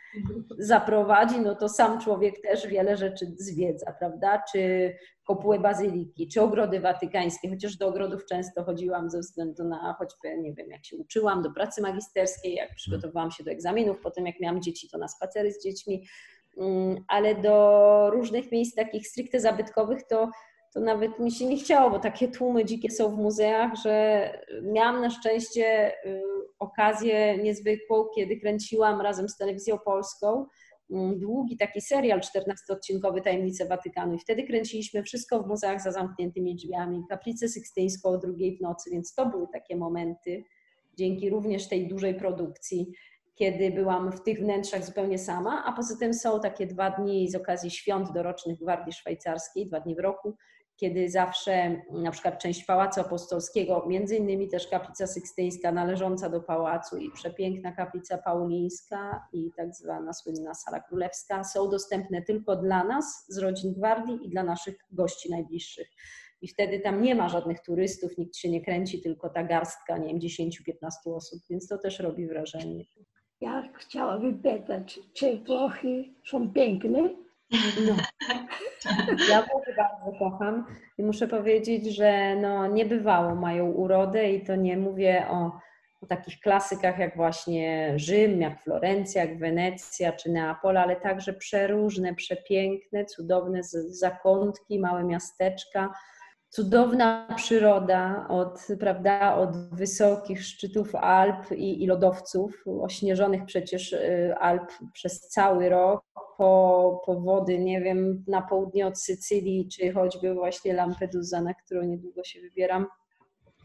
[0.57, 4.43] zaprowadzi, no to sam człowiek też wiele rzeczy zwiedza, prawda?
[4.51, 10.37] Czy kopułę bazyliki, czy ogrody watykańskie, chociaż do ogrodów często chodziłam ze względu na choćby,
[10.37, 14.39] nie wiem, jak się uczyłam do pracy magisterskiej, jak przygotowałam się do egzaminów, potem jak
[14.39, 16.07] miałam dzieci, to na spacery z dziećmi,
[16.57, 20.29] mm, ale do różnych miejsc takich stricte zabytkowych to
[20.73, 24.25] to nawet mi się nie chciało, bo takie tłumy dzikie są w muzeach, że
[24.61, 26.21] miałam na szczęście y,
[26.59, 30.45] okazję niezwykłą, kiedy kręciłam razem z Telewizją Polską
[30.91, 34.13] mm, długi taki serial 14-odcinkowy Tajemnice Watykanu.
[34.13, 38.89] I wtedy kręciliśmy wszystko w muzeach za zamkniętymi drzwiami, kaplicę sykstyńską o drugiej w nocy,
[38.91, 40.43] więc to były takie momenty,
[40.97, 42.93] dzięki również tej dużej produkcji,
[43.35, 47.35] kiedy byłam w tych wnętrzach zupełnie sama, a poza tym są takie dwa dni z
[47.35, 50.35] okazji świąt dorocznych Gwardii Szwajcarskiej, dwa dni w roku,
[50.81, 56.97] kiedy zawsze na przykład część Pałacu Apostolskiego, między innymi też kaplica sykstyńska należąca do pałacu
[56.97, 63.25] i przepiękna kaplica paulińska i tak zwana słynna sala królewska są dostępne tylko dla nas
[63.29, 65.87] z rodzin gwardii i dla naszych gości najbliższych.
[66.41, 70.07] I wtedy tam nie ma żadnych turystów, nikt się nie kręci, tylko ta garstka, nie
[70.07, 72.85] wiem, 10-15 osób, więc to też robi wrażenie.
[73.41, 77.09] Ja chciałabym pytać, czy Włochy są piękne?
[77.87, 77.95] No.
[79.29, 80.65] Ja Włochy bardzo kocham
[80.97, 85.51] i muszę powiedzieć, że no, niebywało mają urodę i to nie mówię o,
[86.01, 92.15] o takich klasykach jak właśnie Rzym, jak Florencja, jak Wenecja czy Neapol, ale także przeróżne,
[92.15, 95.93] przepiękne, cudowne zakątki, małe miasteczka,
[96.51, 104.71] cudowna przyroda od, prawda, od wysokich szczytów Alp i, i lodowców, ośnieżonych przecież y, Alp
[104.93, 106.03] przez cały rok,
[106.37, 111.81] po, po wody, nie wiem, na południe od Sycylii, czy choćby właśnie Lampedusa, na którą
[111.81, 112.87] niedługo się wybieram,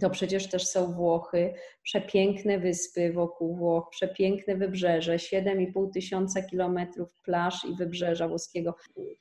[0.01, 7.65] to przecież też są Włochy, przepiękne wyspy wokół Włoch, przepiękne wybrzeże, 7,5 tysiąca kilometrów plaż
[7.65, 8.75] i wybrzeża włoskiego.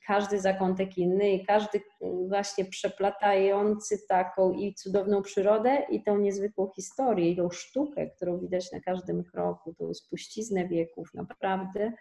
[0.06, 1.80] Każdy zakątek inny i każdy
[2.28, 8.72] właśnie przeplatający taką i cudowną przyrodę i tą niezwykłą historię i tą sztukę, którą widać
[8.72, 11.92] na każdym kroku, tą spuściznę wieków, naprawdę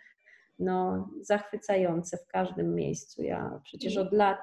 [0.60, 3.24] no, zachwycające w każdym miejscu.
[3.24, 4.40] Ja przecież od lat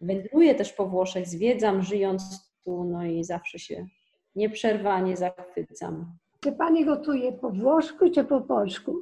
[0.00, 3.86] wędruję też po Włoszech, zwiedzam, żyjąc tu, no i zawsze się
[4.36, 6.06] nieprzerwanie zachwycam.
[6.40, 9.00] Czy pani gotuje po włosku czy po polsku?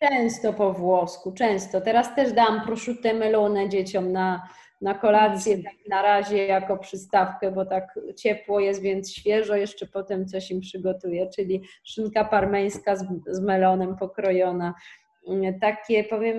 [0.00, 1.80] Często po włosku, często.
[1.80, 4.48] Teraz też dam prosciutto melone dzieciom na,
[4.80, 10.26] na kolację, tak na razie jako przystawkę, bo tak ciepło jest, więc świeżo jeszcze potem
[10.26, 14.74] coś im przygotuję, czyli szynka parmeńska z, z melonem pokrojona.
[15.60, 16.36] Takie powiem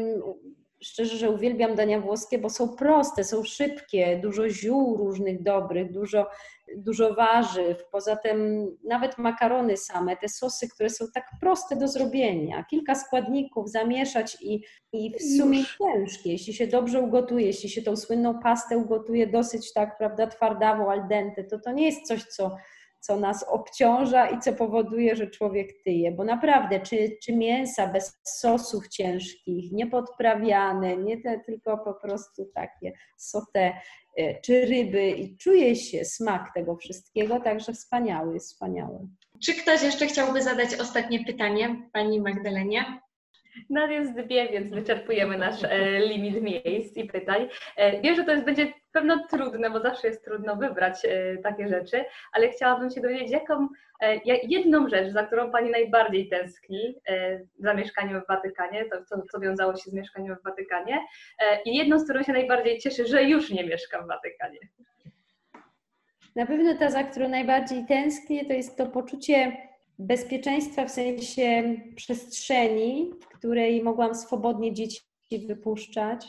[0.81, 6.27] szczerze, że uwielbiam dania włoskie, bo są proste, są szybkie, dużo ziół różnych dobrych, dużo,
[6.77, 7.85] dużo warzyw.
[7.91, 12.63] Poza tym nawet makarony same, te sosy, które są tak proste do zrobienia.
[12.63, 14.61] Kilka składników zamieszać i,
[14.93, 16.31] i w sumie ciężkie.
[16.31, 21.07] Jeśli się dobrze ugotuje, jeśli się tą słynną pastę ugotuje dosyć tak, prawda, twardawą, al
[21.07, 22.55] dente, to to nie jest coś, co
[23.05, 26.11] co nas obciąża i co powoduje, że człowiek tyje.
[26.11, 32.93] Bo naprawdę, czy, czy mięsa bez sosów ciężkich, niepodprawiane, nie te, tylko po prostu takie
[33.17, 33.73] sote,
[34.19, 38.99] y, czy ryby i czuje się smak tego wszystkiego, także wspaniały, wspaniały.
[39.43, 43.04] Czy ktoś jeszcze chciałby zadać ostatnie pytanie Pani Magdalenie?
[43.69, 47.47] Nas jest dwie, więc wyczerpujemy nasz e, limit miejsc i pytań.
[47.77, 51.67] E, wiem, że to jest, będzie pewno trudne, bo zawsze jest trudno wybrać e, takie
[51.67, 53.67] rzeczy, ale chciałabym się dowiedzieć, jaką
[54.01, 59.21] e, jedną rzecz, za którą Pani najbardziej tęskni e, za mieszkaniem w Watykanie, to co,
[59.31, 60.99] co wiązało się z mieszkaniem w Watykanie,
[61.39, 64.59] e, i jedną, z którą się najbardziej cieszy, że już nie mieszka w Watykanie.
[66.35, 69.57] Na pewno ta, za którą najbardziej tęsknię, to jest to poczucie
[69.99, 75.01] bezpieczeństwa w sensie przestrzeni, w której mogłam swobodnie dzieci
[75.47, 76.27] wypuszczać.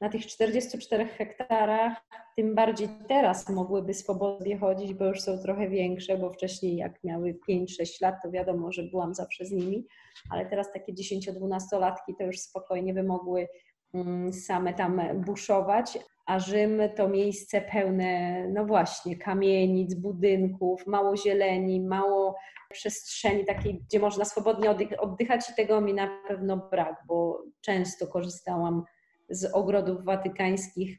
[0.00, 6.18] Na tych 44 hektarach, tym bardziej teraz mogłyby swobodnie chodzić, bo już są trochę większe,
[6.18, 7.66] bo wcześniej jak miały 5-6
[8.02, 9.86] lat, to wiadomo, że byłam zawsze z nimi,
[10.30, 13.48] ale teraz takie 10-12-latki to już spokojnie by mogły
[13.94, 15.98] mm, same tam buszować,
[16.30, 22.36] a Rzym to miejsce pełne, no właśnie, kamienic, budynków, mało zieleni, mało
[22.72, 28.84] przestrzeni takiej, gdzie można swobodnie oddychać i tego mi na pewno brak, bo często korzystałam
[29.30, 30.98] z ogrodów watykańskich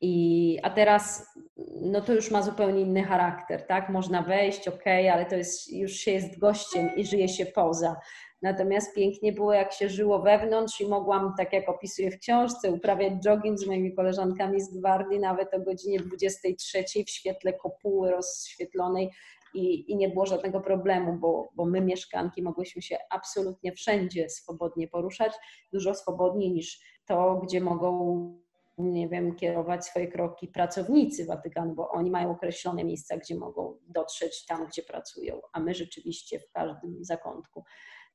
[0.00, 1.34] i, a teraz
[1.80, 3.88] no to już ma zupełnie inny charakter, tak?
[3.88, 7.96] Można wejść, ok, ale to jest, już się jest gościem i żyje się poza.
[8.44, 13.12] Natomiast pięknie było, jak się żyło wewnątrz i mogłam, tak jak opisuję w książce, uprawiać
[13.24, 19.10] jogging z moimi koleżankami z gwardii nawet o godzinie 23 w świetle kopuły rozświetlonej
[19.54, 24.88] i, i nie było żadnego problemu, bo, bo my mieszkanki mogłyśmy się absolutnie wszędzie swobodnie
[24.88, 25.32] poruszać,
[25.72, 28.44] dużo swobodniej niż to, gdzie mogą
[28.78, 34.46] nie wiem, kierować swoje kroki pracownicy Watykanu, bo oni mają określone miejsca, gdzie mogą dotrzeć
[34.46, 37.64] tam, gdzie pracują, a my rzeczywiście w każdym zakątku.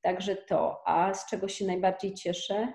[0.02, 0.82] Także to.
[0.86, 2.68] A z czego się najbardziej cieszę?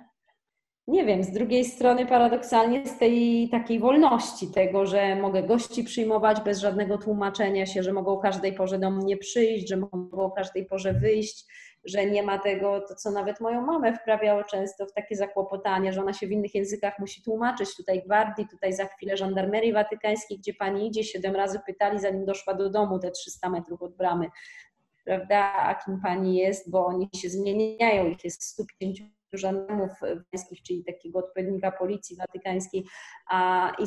[0.86, 6.40] Nie wiem, z drugiej strony paradoksalnie z tej takiej wolności tego, że mogę gości przyjmować
[6.40, 10.30] bez żadnego tłumaczenia się, że mogą o każdej porze do mnie przyjść, że mogą o
[10.30, 11.46] każdej porze wyjść,
[11.84, 16.00] że nie ma tego, to co nawet moją mamę wprawiało często w takie zakłopotanie, że
[16.00, 20.54] ona się w innych językach musi tłumaczyć, tutaj gwardii, tutaj za chwilę żandarmerii watykańskiej, gdzie
[20.54, 24.30] pani idzie, siedem razy pytali, zanim doszła do domu, te 300 metrów od bramy,
[25.04, 30.84] prawda, a kim pani jest, bo oni się zmieniają, ich jest 150 żandarmów watykańskich, czyli
[30.84, 32.84] takiego odpowiednika policji watykańskiej,
[33.30, 33.86] a i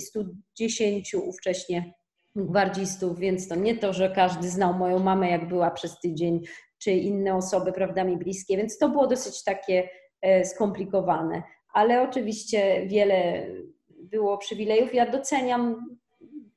[0.00, 1.94] 110 ówcześnie
[2.36, 6.40] gwardzistów, więc to nie to, że każdy znał moją mamę, jak była przez tydzień,
[6.78, 9.88] czy inne osoby, prawda, mi bliskie, więc to było dosyć takie
[10.22, 11.42] e, skomplikowane.
[11.72, 13.46] Ale oczywiście wiele
[13.88, 14.94] było przywilejów.
[14.94, 15.96] Ja doceniam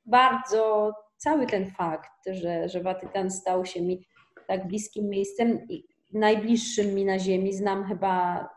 [0.06, 4.08] bardzo cały ten fakt, że, że Watykan stał się mi
[4.48, 7.54] tak bliskim miejscem i najbliższym mi na ziemi.
[7.54, 8.48] Znam chyba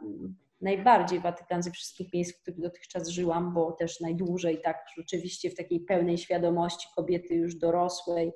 [0.60, 5.54] najbardziej Watykan ze wszystkich miejsc, w których dotychczas żyłam, bo też najdłużej tak rzeczywiście w
[5.54, 8.32] takiej pełnej świadomości kobiety już dorosłej,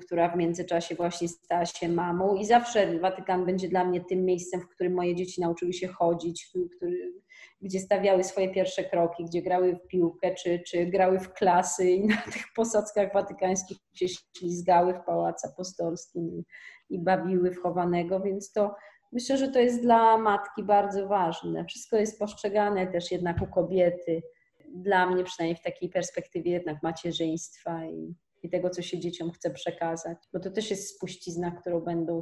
[0.00, 2.34] która w międzyczasie właśnie stała się mamą.
[2.34, 6.50] I zawsze Watykan będzie dla mnie tym miejscem, w którym moje dzieci nauczyły się chodzić,
[6.76, 7.12] który,
[7.60, 11.90] gdzie stawiały swoje pierwsze kroki, gdzie grały w piłkę, czy, czy grały w klasy.
[11.90, 14.06] I na tych posadzkach watykańskich się
[14.38, 16.42] ślizgały w Pałacu Apostolskim
[16.90, 18.74] i, bawiły w chowanego, więc to
[19.12, 21.64] myślę, że to jest dla matki bardzo ważne.
[21.64, 24.22] Wszystko jest postrzegane też jednak u kobiety,
[24.68, 28.14] dla mnie przynajmniej w takiej perspektywie jednak macierzyństwa i,
[28.46, 32.20] i tego, co się dzieciom chce przekazać, bo to też jest spuścizna, którą będą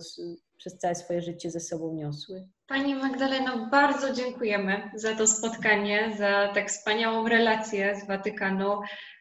[0.56, 2.48] przez całe swoje życie ze sobą niosły.
[2.68, 8.80] Pani Magdaleno, bardzo dziękujemy za to spotkanie, za tak wspaniałą relację z Watykanu.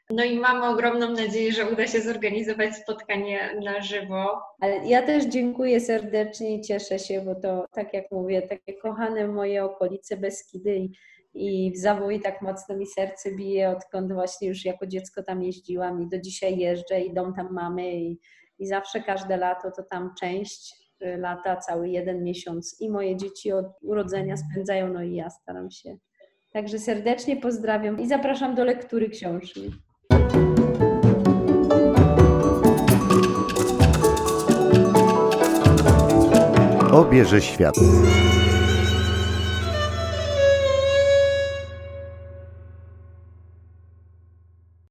[0.09, 4.41] No i mamy ogromną nadzieję, że uda się zorganizować spotkanie na żywo.
[4.59, 9.27] Ale ja też dziękuję serdecznie i cieszę się, bo to, tak jak mówię, takie kochane
[9.27, 10.89] moje okolice Beskidy
[11.33, 16.01] i, w Zawoi tak mocno mi serce bije, odkąd właśnie już jako dziecko tam jeździłam
[16.01, 18.19] i do dzisiaj jeżdżę i dom tam mamy i,
[18.59, 20.73] i zawsze każde lato to tam część
[21.05, 25.71] y, lata, cały jeden miesiąc i moje dzieci od urodzenia spędzają, no i ja staram
[25.71, 25.97] się.
[26.53, 29.71] Także serdecznie pozdrawiam i zapraszam do lektury książki.
[36.91, 37.75] Obierze świat.